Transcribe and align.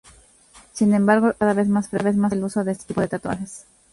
Sin 0.73 0.95
embargo, 0.95 1.29
es 1.29 1.35
cada 1.35 1.53
vez 1.53 1.67
más 1.67 1.89
frecuente 1.89 2.33
el 2.35 2.43
uso 2.43 2.63
de 2.63 2.71
este 2.71 2.85
tipo 2.85 3.01
de 3.01 3.07
tatuajes. 3.07 3.67